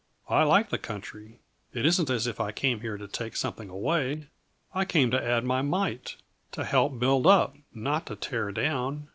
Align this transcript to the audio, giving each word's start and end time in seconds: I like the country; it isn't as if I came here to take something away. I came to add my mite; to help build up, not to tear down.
I 0.29 0.41
like 0.41 0.71
the 0.71 0.79
country; 0.79 1.37
it 1.75 1.85
isn't 1.85 2.09
as 2.09 2.25
if 2.25 2.39
I 2.39 2.51
came 2.51 2.79
here 2.81 2.97
to 2.97 3.07
take 3.07 3.35
something 3.35 3.69
away. 3.69 4.29
I 4.73 4.83
came 4.83 5.11
to 5.11 5.23
add 5.23 5.43
my 5.43 5.61
mite; 5.61 6.15
to 6.53 6.63
help 6.65 6.97
build 6.97 7.27
up, 7.27 7.53
not 7.71 8.07
to 8.07 8.15
tear 8.15 8.51
down. 8.51 9.09